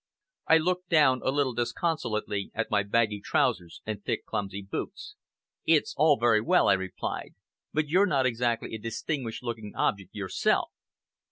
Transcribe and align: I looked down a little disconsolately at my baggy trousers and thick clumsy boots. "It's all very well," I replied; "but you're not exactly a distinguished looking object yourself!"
I 0.47 0.57
looked 0.57 0.89
down 0.89 1.21
a 1.23 1.29
little 1.29 1.53
disconsolately 1.53 2.49
at 2.55 2.71
my 2.71 2.81
baggy 2.81 3.21
trousers 3.23 3.83
and 3.85 4.03
thick 4.03 4.25
clumsy 4.25 4.63
boots. 4.63 5.13
"It's 5.63 5.93
all 5.95 6.17
very 6.19 6.41
well," 6.41 6.67
I 6.69 6.73
replied; 6.73 7.35
"but 7.71 7.87
you're 7.87 8.07
not 8.07 8.25
exactly 8.25 8.73
a 8.73 8.79
distinguished 8.79 9.43
looking 9.43 9.73
object 9.75 10.15
yourself!" 10.15 10.71